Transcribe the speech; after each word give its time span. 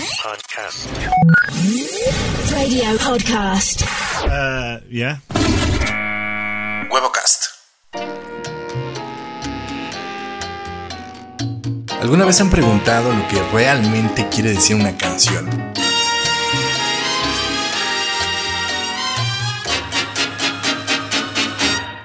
Podcast. 0.00 0.88
Radio 2.50 2.96
podcast. 2.96 3.82
Uh, 4.24 4.80
yeah. 4.88 5.20
Huevocast. 6.90 7.44
¿Alguna 12.00 12.24
vez 12.24 12.40
han 12.40 12.48
preguntado 12.48 13.12
lo 13.12 13.28
que 13.28 13.42
realmente 13.52 14.26
quiere 14.30 14.54
decir 14.54 14.76
una 14.76 14.96
canción? 14.96 15.50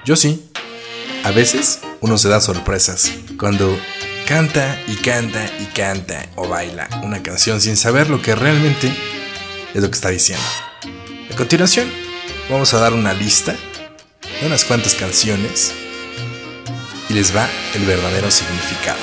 Yo 0.04 0.16
sí. 0.16 0.50
A 1.24 1.30
veces 1.30 1.80
uno 2.02 2.18
se 2.18 2.28
da 2.28 2.42
sorpresas 2.42 3.10
cuando 3.38 3.74
canta 4.26 4.76
y 4.88 4.96
canta 4.96 5.46
y 5.60 5.66
canta 5.66 6.26
o 6.34 6.48
baila 6.48 6.88
una 7.04 7.22
canción 7.22 7.60
sin 7.60 7.76
saber 7.76 8.10
lo 8.10 8.20
que 8.20 8.34
realmente 8.34 8.92
es 9.72 9.80
lo 9.80 9.88
que 9.88 9.94
está 9.94 10.08
diciendo. 10.08 10.44
A 11.32 11.36
continuación, 11.36 11.88
vamos 12.50 12.74
a 12.74 12.80
dar 12.80 12.92
una 12.92 13.14
lista 13.14 13.52
de 13.52 14.46
unas 14.46 14.64
cuantas 14.64 14.96
canciones 14.96 15.72
y 17.08 17.14
les 17.14 17.34
va 17.36 17.48
el 17.74 17.84
verdadero 17.84 18.28
significado. 18.32 18.98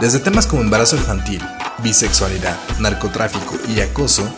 Desde 0.00 0.20
temas 0.20 0.46
como 0.46 0.62
embarazo 0.62 0.96
infantil, 0.96 1.42
bisexualidad, 1.82 2.56
narcotráfico 2.78 3.58
y 3.66 3.80
acoso, 3.80 4.32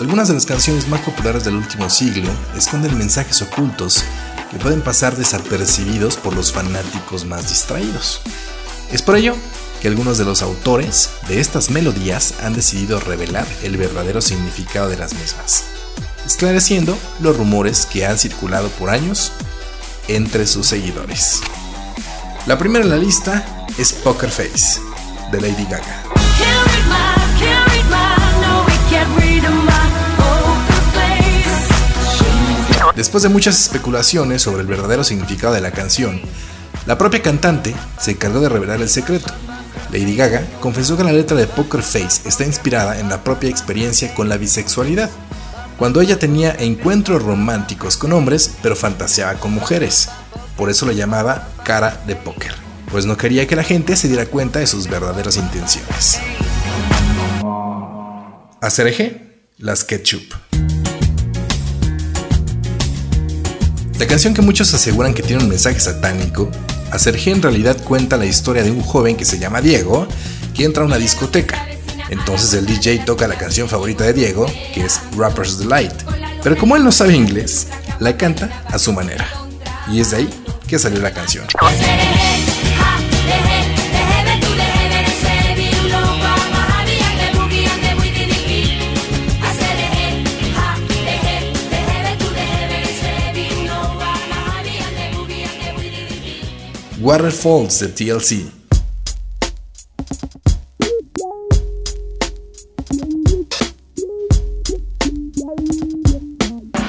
algunas 0.00 0.28
de 0.28 0.34
las 0.34 0.46
canciones 0.46 0.88
más 0.88 1.02
populares 1.02 1.44
del 1.44 1.56
último 1.56 1.90
siglo 1.90 2.30
esconden 2.56 2.96
mensajes 2.96 3.42
ocultos 3.42 4.02
pueden 4.58 4.82
pasar 4.82 5.16
desapercibidos 5.16 6.16
por 6.16 6.34
los 6.34 6.52
fanáticos 6.52 7.24
más 7.24 7.48
distraídos. 7.48 8.20
Es 8.92 9.02
por 9.02 9.16
ello 9.16 9.34
que 9.80 9.88
algunos 9.88 10.18
de 10.18 10.24
los 10.24 10.42
autores 10.42 11.10
de 11.28 11.40
estas 11.40 11.70
melodías 11.70 12.34
han 12.42 12.54
decidido 12.54 13.00
revelar 13.00 13.46
el 13.62 13.76
verdadero 13.76 14.20
significado 14.20 14.88
de 14.88 14.96
las 14.96 15.14
mismas, 15.14 15.64
esclareciendo 16.24 16.96
los 17.20 17.36
rumores 17.36 17.86
que 17.86 18.06
han 18.06 18.18
circulado 18.18 18.68
por 18.70 18.90
años 18.90 19.32
entre 20.08 20.46
sus 20.46 20.66
seguidores. 20.66 21.40
La 22.46 22.58
primera 22.58 22.84
en 22.84 22.90
la 22.90 22.96
lista 22.96 23.66
es 23.78 23.92
Poker 23.92 24.30
Face, 24.30 24.80
de 25.32 25.40
Lady 25.40 25.64
Gaga. 25.64 26.03
Después 32.96 33.22
de 33.24 33.28
muchas 33.28 33.60
especulaciones 33.60 34.42
sobre 34.42 34.62
el 34.62 34.68
verdadero 34.68 35.02
significado 35.02 35.52
de 35.52 35.60
la 35.60 35.72
canción, 35.72 36.20
la 36.86 36.96
propia 36.96 37.22
cantante 37.22 37.74
se 37.98 38.12
encargó 38.12 38.40
de 38.40 38.48
revelar 38.48 38.80
el 38.80 38.88
secreto. 38.88 39.32
Lady 39.90 40.16
Gaga 40.16 40.46
confesó 40.60 40.96
que 40.96 41.04
la 41.04 41.12
letra 41.12 41.36
de 41.36 41.46
Poker 41.46 41.82
Face 41.82 42.28
está 42.28 42.44
inspirada 42.44 43.00
en 43.00 43.08
la 43.08 43.24
propia 43.24 43.50
experiencia 43.50 44.14
con 44.14 44.28
la 44.28 44.36
bisexualidad, 44.36 45.10
cuando 45.76 46.00
ella 46.00 46.18
tenía 46.18 46.52
encuentros 46.52 47.22
románticos 47.22 47.96
con 47.96 48.12
hombres 48.12 48.52
pero 48.62 48.76
fantaseaba 48.76 49.34
con 49.40 49.52
mujeres. 49.52 50.08
Por 50.56 50.70
eso 50.70 50.86
lo 50.86 50.92
llamaba 50.92 51.48
cara 51.64 52.00
de 52.06 52.14
póker, 52.14 52.54
pues 52.90 53.06
no 53.06 53.16
quería 53.16 53.46
que 53.48 53.56
la 53.56 53.64
gente 53.64 53.96
se 53.96 54.06
diera 54.06 54.26
cuenta 54.26 54.60
de 54.60 54.68
sus 54.68 54.88
verdaderas 54.88 55.36
intenciones. 55.36 56.20
Las 59.58 59.84
Ketchup. 59.84 60.53
La 64.04 64.08
canción 64.08 64.34
que 64.34 64.42
muchos 64.42 64.74
aseguran 64.74 65.14
que 65.14 65.22
tiene 65.22 65.42
un 65.42 65.48
mensaje 65.48 65.80
satánico, 65.80 66.50
Acerje 66.90 67.30
en 67.30 67.40
realidad 67.40 67.82
cuenta 67.82 68.18
la 68.18 68.26
historia 68.26 68.62
de 68.62 68.70
un 68.70 68.82
joven 68.82 69.16
que 69.16 69.24
se 69.24 69.38
llama 69.38 69.62
Diego, 69.62 70.06
que 70.52 70.64
entra 70.64 70.82
a 70.82 70.86
una 70.86 70.98
discoteca. 70.98 71.66
Entonces 72.10 72.52
el 72.52 72.66
DJ 72.66 72.98
toca 73.06 73.26
la 73.26 73.38
canción 73.38 73.66
favorita 73.66 74.04
de 74.04 74.12
Diego, 74.12 74.44
que 74.74 74.84
es 74.84 75.00
Rapper's 75.16 75.58
Delight. 75.58 75.94
Pero 76.42 76.54
como 76.58 76.76
él 76.76 76.84
no 76.84 76.92
sabe 76.92 77.14
inglés, 77.14 77.68
la 77.98 78.14
canta 78.14 78.62
a 78.66 78.78
su 78.78 78.92
manera. 78.92 79.26
Y 79.90 80.00
es 80.00 80.10
de 80.10 80.18
ahí 80.18 80.28
que 80.68 80.78
salió 80.78 81.00
la 81.00 81.10
canción. 81.10 81.46
Waterfalls 97.14 97.78
de 97.78 97.86
TLC. 97.86 98.50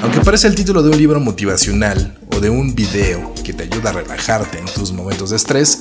Aunque 0.02 0.20
parece 0.24 0.48
el 0.48 0.56
título 0.56 0.82
de 0.82 0.90
un 0.90 0.98
libro 0.98 1.20
motivacional 1.20 2.18
o 2.34 2.40
de 2.40 2.50
un 2.50 2.74
video 2.74 3.32
que 3.44 3.52
te 3.52 3.62
ayuda 3.62 3.90
a 3.90 3.92
relajarte 3.92 4.58
en 4.58 4.64
tus 4.64 4.90
momentos 4.90 5.30
de 5.30 5.36
estrés, 5.36 5.78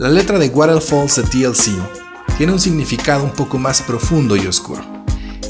la 0.00 0.08
letra 0.08 0.40
de 0.40 0.48
Waterfalls 0.48 1.14
de 1.14 1.22
TLC 1.22 1.70
tiene 2.36 2.52
un 2.52 2.58
significado 2.58 3.22
un 3.22 3.30
poco 3.30 3.58
más 3.58 3.80
profundo 3.80 4.34
y 4.34 4.44
oscuro. 4.48 4.82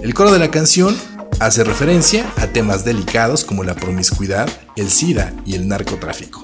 El 0.03 0.13
coro 0.13 0.31
de 0.31 0.39
la 0.39 0.51
canción 0.51 0.95
hace 1.41 1.65
referencia 1.65 2.31
a 2.37 2.47
temas 2.47 2.85
delicados 2.85 3.45
como 3.45 3.65
la 3.65 3.75
promiscuidad, 3.75 4.49
el 4.77 4.91
SIDA 4.91 5.33
y 5.45 5.55
el 5.55 5.69
narcotráfico. 5.69 6.43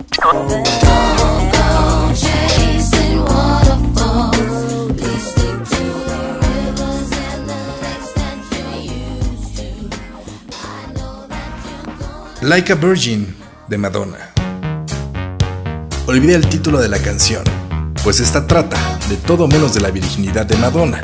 Like 12.42 12.72
a 12.72 12.74
Virgin 12.74 13.36
de 13.68 13.78
Madonna. 13.78 14.30
Olvide 16.06 16.34
el 16.34 16.48
título 16.48 16.80
de 16.80 16.88
la 16.88 16.98
canción, 16.98 17.44
pues 18.02 18.18
esta 18.18 18.46
trata 18.46 18.78
de 19.08 19.16
todo 19.16 19.46
menos 19.46 19.74
de 19.74 19.80
la 19.80 19.90
virginidad 19.90 20.46
de 20.46 20.56
Madonna. 20.56 21.00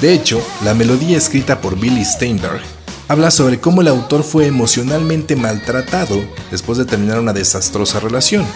De 0.00 0.12
hecho, 0.12 0.40
la 0.64 0.74
melodía 0.74 1.18
escrita 1.18 1.60
por 1.60 1.78
Billy 1.78 2.04
Steinberg 2.04 2.79
habla 3.10 3.32
sobre 3.32 3.58
cómo 3.58 3.80
el 3.80 3.88
autor 3.88 4.22
fue 4.22 4.46
emocionalmente 4.46 5.34
maltratado 5.34 6.22
después 6.52 6.78
de 6.78 6.84
terminar 6.84 7.18
una 7.18 7.32
desastrosa 7.32 7.98
relación. 7.98 8.46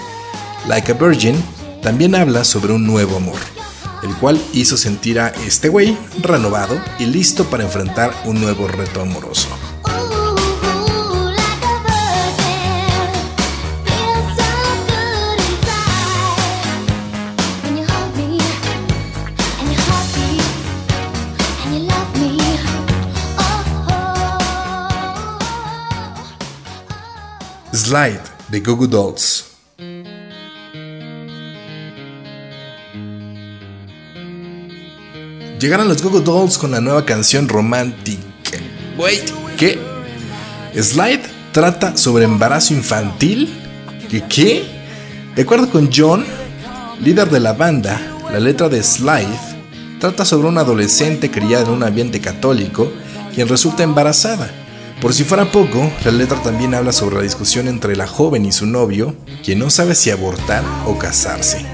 Like 0.68 0.92
a 0.92 0.94
Virgin 0.94 1.34
también 1.82 2.14
habla 2.14 2.44
sobre 2.44 2.72
un 2.72 2.86
nuevo 2.86 3.16
amor, 3.16 3.40
el 4.04 4.14
cual 4.14 4.40
hizo 4.52 4.76
sentir 4.76 5.18
a 5.18 5.30
este 5.44 5.68
güey 5.68 5.98
renovado 6.22 6.80
y 7.00 7.06
listo 7.06 7.42
para 7.46 7.64
enfrentar 7.64 8.14
un 8.26 8.40
nuevo 8.40 8.68
reto 8.68 9.00
amoroso. 9.00 9.48
Slide 27.94 28.20
de 28.48 28.58
Google 28.58 28.88
Dolls. 28.88 29.44
Llegaron 35.60 35.86
los 35.86 36.02
Google 36.02 36.22
Dolls 36.22 36.58
con 36.58 36.72
la 36.72 36.80
nueva 36.80 37.04
canción 37.04 37.48
romántica. 37.48 38.58
Wait, 38.98 39.30
¿qué? 39.56 39.78
Slide 40.74 41.22
trata 41.52 41.96
sobre 41.96 42.24
embarazo 42.24 42.74
infantil. 42.74 43.54
¿Qué 44.10 44.24
qué? 44.28 44.64
De 45.36 45.42
acuerdo 45.42 45.70
con 45.70 45.88
John, 45.94 46.24
líder 47.00 47.30
de 47.30 47.38
la 47.38 47.52
banda, 47.52 48.00
la 48.32 48.40
letra 48.40 48.68
de 48.68 48.82
Slide 48.82 49.38
trata 50.00 50.24
sobre 50.24 50.48
una 50.48 50.62
adolescente 50.62 51.30
criada 51.30 51.66
en 51.66 51.70
un 51.70 51.84
ambiente 51.84 52.20
católico 52.20 52.90
quien 53.32 53.46
resulta 53.46 53.84
embarazada 53.84 54.63
por 55.04 55.12
si 55.12 55.22
fuera 55.24 55.52
poco, 55.52 55.92
la 56.02 56.10
letra 56.12 56.42
también 56.42 56.72
habla 56.72 56.90
sobre 56.90 57.16
la 57.16 57.22
discusión 57.22 57.68
entre 57.68 57.94
la 57.94 58.06
joven 58.06 58.46
y 58.46 58.52
su 58.52 58.64
novio, 58.64 59.14
quien 59.44 59.58
no 59.58 59.68
sabe 59.68 59.94
si 59.94 60.10
abortar 60.10 60.64
o 60.86 60.96
casarse. 60.96 61.66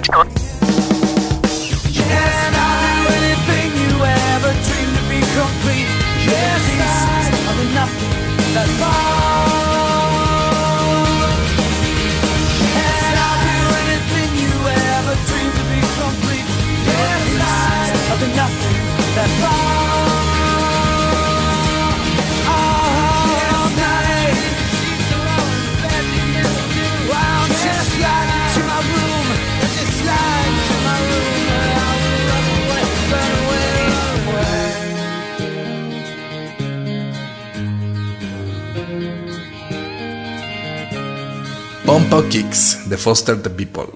Kicks 42.28 42.88
de 42.88 42.96
Foster 42.96 43.40
the 43.40 43.50
People. 43.50 43.92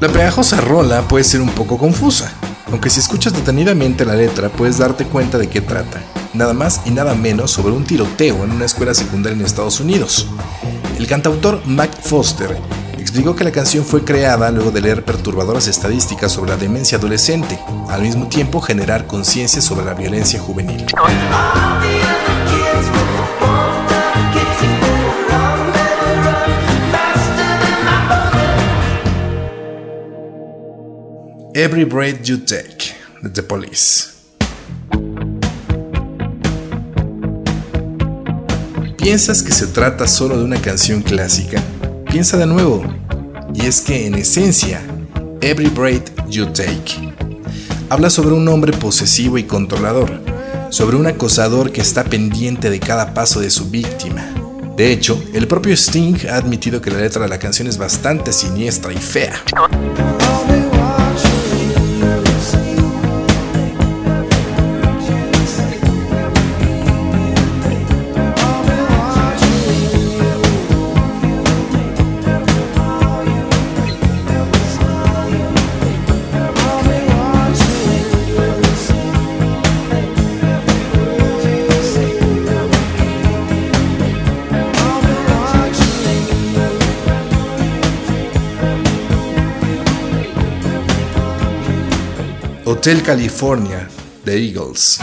La 0.00 0.08
pegajosa 0.08 0.60
rola 0.60 1.02
puede 1.02 1.24
ser 1.24 1.40
un 1.40 1.50
poco 1.50 1.78
confusa, 1.78 2.32
aunque 2.70 2.90
si 2.90 3.00
escuchas 3.00 3.32
detenidamente 3.32 4.04
la 4.04 4.14
letra 4.14 4.48
puedes 4.48 4.78
darte 4.78 5.04
cuenta 5.04 5.38
de 5.38 5.48
qué 5.48 5.60
trata, 5.60 6.02
nada 6.34 6.52
más 6.52 6.80
y 6.84 6.90
nada 6.90 7.14
menos 7.14 7.50
sobre 7.50 7.72
un 7.72 7.84
tiroteo 7.84 8.44
en 8.44 8.50
una 8.50 8.64
escuela 8.64 8.94
secundaria 8.94 9.38
en 9.38 9.44
Estados 9.44 9.80
Unidos. 9.80 10.26
El 10.98 11.06
cantautor 11.06 11.62
Mac 11.66 11.90
Foster 12.02 12.56
explicó 12.98 13.36
que 13.36 13.44
la 13.44 13.52
canción 13.52 13.84
fue 13.84 14.04
creada 14.04 14.50
luego 14.50 14.70
de 14.70 14.80
leer 14.80 15.04
perturbadoras 15.04 15.68
estadísticas 15.68 16.32
sobre 16.32 16.50
la 16.50 16.56
demencia 16.56 16.98
adolescente, 16.98 17.58
al 17.88 18.02
mismo 18.02 18.28
tiempo 18.28 18.60
generar 18.60 19.06
conciencia 19.06 19.62
sobre 19.62 19.84
la 19.84 19.94
violencia 19.94 20.40
juvenil. 20.40 20.84
Every 31.54 31.84
Breath 31.84 32.22
You 32.22 32.38
Take, 32.38 32.94
de 33.20 33.28
The 33.28 33.42
Police. 33.42 34.08
¿Piensas 38.96 39.42
que 39.42 39.52
se 39.52 39.66
trata 39.66 40.08
solo 40.08 40.38
de 40.38 40.44
una 40.44 40.58
canción 40.62 41.02
clásica? 41.02 41.62
Piensa 42.10 42.38
de 42.38 42.46
nuevo. 42.46 42.82
Y 43.52 43.66
es 43.66 43.82
que 43.82 44.06
en 44.06 44.14
esencia, 44.14 44.80
Every 45.42 45.68
Breath 45.68 46.10
You 46.30 46.46
Take 46.46 47.12
habla 47.90 48.08
sobre 48.08 48.34
un 48.34 48.48
hombre 48.48 48.72
posesivo 48.72 49.36
y 49.36 49.44
controlador, 49.44 50.10
sobre 50.70 50.96
un 50.96 51.06
acosador 51.06 51.70
que 51.70 51.82
está 51.82 52.04
pendiente 52.04 52.70
de 52.70 52.80
cada 52.80 53.12
paso 53.12 53.40
de 53.40 53.50
su 53.50 53.68
víctima. 53.68 54.24
De 54.78 54.90
hecho, 54.90 55.22
el 55.34 55.46
propio 55.46 55.74
Sting 55.74 56.16
ha 56.30 56.36
admitido 56.36 56.80
que 56.80 56.90
la 56.90 57.00
letra 57.00 57.24
de 57.24 57.28
la 57.28 57.38
canción 57.38 57.68
es 57.68 57.76
bastante 57.76 58.32
siniestra 58.32 58.90
y 58.90 58.96
fea. 58.96 59.42
Hotel 92.64 93.02
California 93.02 93.88
The 94.24 94.38
Eagles. 94.38 95.00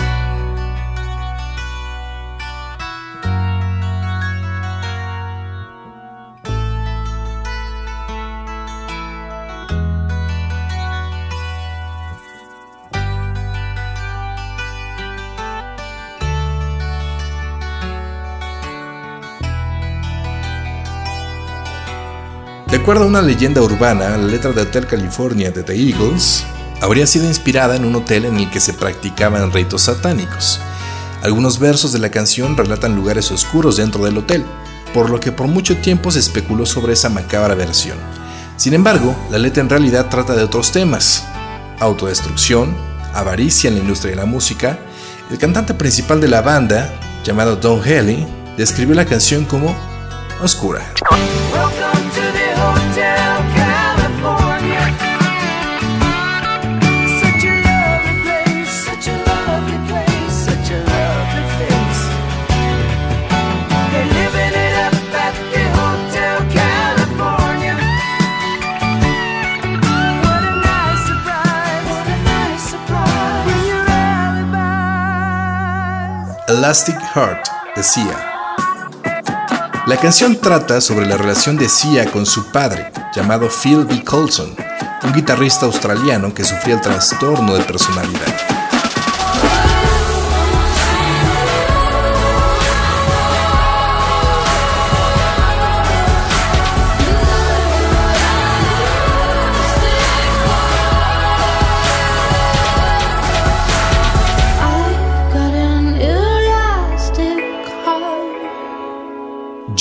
De 22.67 22.77
acuerdo 22.77 23.03
a 23.03 23.07
una 23.07 23.21
leyenda 23.21 23.61
urbana, 23.61 24.11
la 24.11 24.17
letra 24.17 24.53
de 24.53 24.61
Hotel 24.61 24.88
California 24.88 25.51
de 25.51 25.63
The 25.63 25.73
Eagles 25.73 26.45
habría 26.81 27.07
sido 27.07 27.25
inspirada 27.25 27.75
en 27.75 27.85
un 27.85 27.95
hotel 27.95 28.25
en 28.25 28.37
el 28.37 28.49
que 28.49 28.59
se 28.59 28.73
practicaban 28.73 29.51
ritos 29.51 29.83
satánicos. 29.83 30.59
Algunos 31.21 31.59
versos 31.59 31.91
de 31.91 31.99
la 31.99 32.09
canción 32.09 32.55
relatan 32.55 32.95
lugares 32.95 33.31
oscuros 33.31 33.77
dentro 33.77 34.05
del 34.05 34.17
hotel, 34.17 34.45
por 34.93 35.09
lo 35.09 35.19
que 35.19 35.31
por 35.31 35.47
mucho 35.47 35.77
tiempo 35.77 36.11
se 36.11 36.19
especuló 36.19 36.65
sobre 36.65 36.93
esa 36.93 37.09
macabra 37.09 37.55
versión. 37.55 37.97
Sin 38.55 38.73
embargo, 38.73 39.15
la 39.29 39.37
letra 39.37 39.61
en 39.61 39.69
realidad 39.69 40.09
trata 40.09 40.35
de 40.35 40.43
otros 40.43 40.71
temas. 40.71 41.25
Autodestrucción, 41.79 42.75
avaricia 43.13 43.67
en 43.67 43.75
la 43.75 43.81
industria 43.81 44.11
de 44.11 44.17
la 44.17 44.25
música. 44.25 44.79
El 45.29 45.37
cantante 45.37 45.73
principal 45.73 46.19
de 46.19 46.27
la 46.27 46.41
banda, 46.41 46.93
llamado 47.23 47.55
Don 47.55 47.81
Haley, 47.81 48.27
describió 48.57 48.95
la 48.95 49.05
canción 49.05 49.45
como 49.45 49.75
oscura. 50.41 50.81
Elastic 76.69 77.01
Heart 77.16 77.48
de 77.75 77.81
Sia. 77.81 78.16
La 79.88 79.98
canción 79.98 80.39
trata 80.39 80.80
sobre 80.81 81.07
la 81.07 81.18
relación 81.18 81.57
de 81.57 81.68
Sia 81.68 82.06
con 82.12 82.27
su 82.27 82.51
padre, 82.51 82.92
llamado 83.12 83.50
Phil 83.50 83.86
B. 83.86 84.04
Colson, 84.04 84.56
un 85.01 85.12
guitarrista 85.12 85.66
australiano 85.66 86.31
que 86.31 86.44
sufría 86.44 86.75
el 86.75 86.81
trastorno 86.81 87.56
de 87.56 87.63
personalidad. 87.63 88.58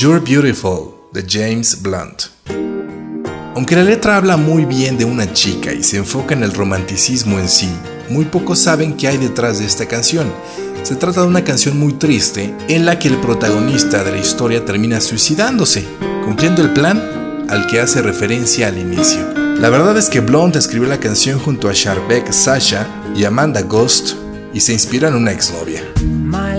You're 0.01 0.21
Beautiful 0.21 0.95
de 1.13 1.25
James 1.29 1.83
Blunt. 1.83 2.27
Aunque 3.57 3.75
la 3.75 3.83
letra 3.83 4.17
habla 4.17 4.37
muy 4.37 4.65
bien 4.65 4.97
de 4.97 5.05
una 5.05 5.33
chica 5.33 5.73
y 5.73 5.83
se 5.83 5.97
enfoca 5.97 6.35
en 6.35 6.45
el 6.45 6.55
romanticismo 6.55 7.37
en 7.41 7.49
sí, 7.49 7.69
muy 8.09 8.27
pocos 8.27 8.61
saben 8.61 8.97
qué 8.97 9.09
hay 9.09 9.17
detrás 9.17 9.59
de 9.59 9.65
esta 9.65 9.87
canción. 9.87 10.33
Se 10.85 10.95
trata 10.95 11.23
de 11.23 11.27
una 11.27 11.43
canción 11.43 11.81
muy 11.81 11.95
triste 11.95 12.55
en 12.69 12.87
la 12.87 13.01
que 13.01 13.09
el 13.09 13.19
protagonista 13.19 14.05
de 14.05 14.13
la 14.13 14.19
historia 14.19 14.65
termina 14.65 15.01
suicidándose, 15.01 15.85
cumpliendo 16.25 16.63
el 16.63 16.73
plan 16.73 17.47
al 17.51 17.67
que 17.67 17.81
hace 17.81 18.01
referencia 18.01 18.69
al 18.69 18.79
inicio. 18.79 19.27
La 19.57 19.69
verdad 19.69 19.99
es 19.99 20.09
que 20.09 20.21
Blunt 20.21 20.55
escribió 20.55 20.89
la 20.89 21.01
canción 21.01 21.41
junto 21.41 21.69
a 21.69 21.73
Sharbeck 21.73 22.31
Sasha 22.31 22.87
y 23.17 23.25
Amanda 23.25 23.63
Ghost 23.63 24.13
y 24.55 24.61
se 24.61 24.75
inspira 24.75 25.09
en 25.09 25.17
una 25.17 25.33
exnovia. 25.33 25.83
My. 26.05 26.59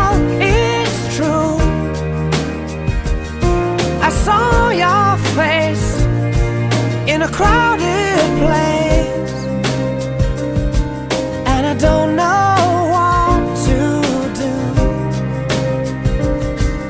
Saw 4.11 4.69
your 4.71 5.17
face 5.35 6.03
in 7.07 7.21
a 7.21 7.27
crowded 7.27 8.19
place, 8.39 9.33
and 11.45 11.65
I 11.65 11.73
don't 11.79 12.15
know 12.15 12.89
what 12.93 13.41
to 13.65 14.01
do. 14.35 14.53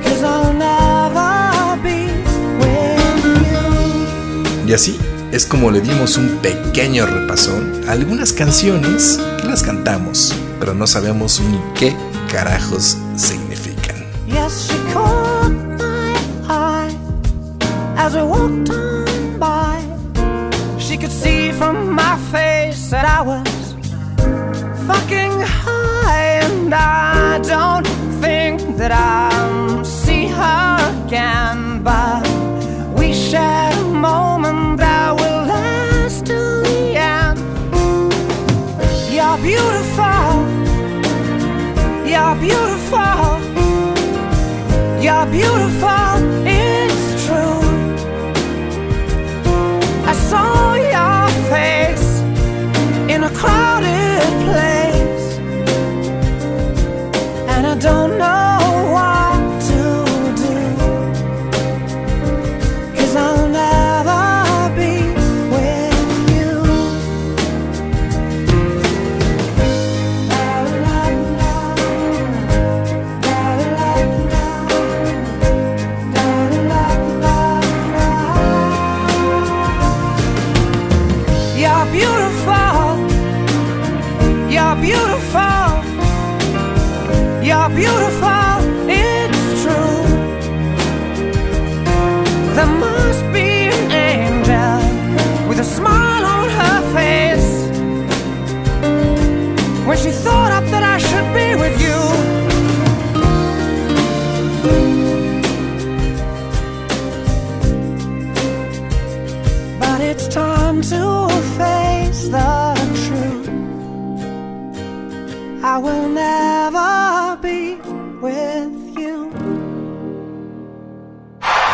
Cause 0.04 0.24
I'll 0.24 0.54
never 0.54 1.78
be 1.84 2.12
with 2.60 3.26
you. 3.52 4.70
Y 4.70 4.74
así 4.74 5.00
es 5.32 5.46
como 5.46 5.72
le 5.72 5.82
dimos 5.82 6.18
un 6.18 6.40
pequeño 6.42 7.06
repasón 7.06 7.84
a 7.88 7.94
algunas 7.94 8.34
canciones 8.34 9.20
que 9.40 9.48
las 9.48 9.64
cantamos, 9.64 10.34
pero 10.60 10.74
no 10.74 10.88
sabemos 10.88 11.40
ni 11.40 11.60
qué 11.80 11.96
carajos 12.32 12.98
significan. 13.16 14.06
Yes, 14.28 14.70
that 22.92 23.06
I 23.06 23.22
was 23.22 23.74
fucking 24.86 25.32
high, 25.64 26.42
and 26.44 26.74
I 26.74 27.40
don't 27.40 27.88
think 28.22 28.60
that 28.76 28.92
I'll 28.92 29.86
see 29.86 30.26
her 30.28 31.06
again. 31.06 31.84
But 31.84 32.28
we 33.00 33.14
shared 33.14 33.78
a 33.78 33.86
moment 33.86 34.78
that 34.80 35.16
will 35.16 35.44
last 35.48 36.26
till 36.26 36.64
the 36.64 36.98
end. 36.98 37.40
You're 39.16 39.40
beautiful. 39.50 40.32
You're 42.12 42.36
beautiful. 42.48 43.40
You're 45.02 45.28
beautiful. 45.28 46.11
Don't 57.82 58.16
know 58.20 58.60
what 58.94 59.62
to 59.70 59.82
do. 60.38 60.56
Cause 62.96 63.16
I'll 63.16 63.50
never 63.50 64.70
be 64.76 64.94
with 65.52 66.30
you. 66.32 66.52
You're 81.60 81.86
beautiful. 81.92 82.71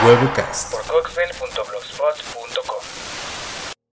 Huevocast. 0.08 0.72
por 0.72 0.84